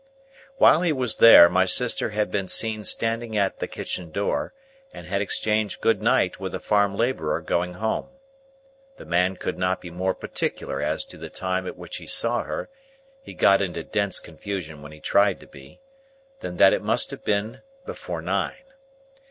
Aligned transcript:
While 0.57 0.81
he 0.81 0.91
was 0.91 1.17
there, 1.17 1.47
my 1.47 1.67
sister 1.67 2.09
had 2.09 2.31
been 2.31 2.47
seen 2.47 2.83
standing 2.85 3.37
at 3.37 3.59
the 3.59 3.67
kitchen 3.67 4.09
door, 4.09 4.51
and 4.91 5.05
had 5.05 5.21
exchanged 5.21 5.79
Good 5.79 6.01
Night 6.01 6.39
with 6.39 6.55
a 6.55 6.59
farm 6.59 6.95
labourer 6.95 7.39
going 7.39 7.75
home. 7.75 8.07
The 8.97 9.05
man 9.05 9.37
could 9.37 9.59
not 9.59 9.79
be 9.79 9.91
more 9.91 10.15
particular 10.15 10.81
as 10.81 11.05
to 11.05 11.19
the 11.19 11.29
time 11.29 11.67
at 11.67 11.77
which 11.77 11.97
he 11.97 12.07
saw 12.07 12.41
her 12.45 12.67
(he 13.21 13.35
got 13.35 13.61
into 13.61 13.83
dense 13.83 14.19
confusion 14.19 14.81
when 14.81 14.91
he 14.91 14.99
tried 14.99 15.39
to 15.41 15.45
be), 15.45 15.81
than 16.39 16.57
that 16.57 16.73
it 16.73 16.81
must 16.81 17.11
have 17.11 17.23
been 17.23 17.61
before 17.85 18.23
nine. 18.23 18.57